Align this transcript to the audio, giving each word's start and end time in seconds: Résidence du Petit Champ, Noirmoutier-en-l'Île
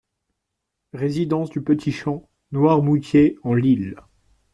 Résidence 0.93 1.51
du 1.51 1.61
Petit 1.61 1.91
Champ, 1.91 2.27
Noirmoutier-en-l'Île 2.53 3.97